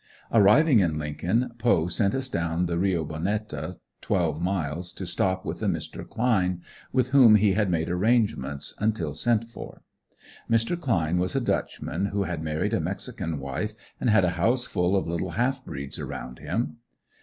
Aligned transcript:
Arriving 0.33 0.79
in 0.79 0.97
Lincoln, 0.97 1.51
Poe 1.59 1.85
sent 1.85 2.15
us 2.15 2.27
down 2.27 2.65
the 2.65 2.79
Reo 2.79 3.05
Bonetta, 3.05 3.75
twelve 4.01 4.41
miles, 4.41 4.91
to 4.93 5.05
stop 5.05 5.45
with 5.45 5.61
a 5.61 5.67
Mr. 5.67 6.03
Cline, 6.09 6.63
with 6.91 7.09
whom 7.09 7.35
he 7.35 7.53
had 7.53 7.69
made 7.69 7.87
arrangements, 7.87 8.73
until 8.79 9.13
sent 9.13 9.47
for. 9.47 9.83
Mr. 10.49 10.75
Cline 10.75 11.19
was 11.19 11.35
a 11.35 11.39
Dutchman 11.39 12.07
who 12.07 12.23
had 12.23 12.41
married 12.41 12.73
a 12.73 12.81
mexican 12.81 13.37
wife 13.37 13.75
and 13.99 14.09
had 14.09 14.25
a 14.25 14.31
house 14.41 14.65
full 14.65 14.95
of 14.95 15.07
little 15.07 15.33
half 15.37 15.63
breeds 15.63 15.99
around 15.99 16.39
him. 16.39 16.77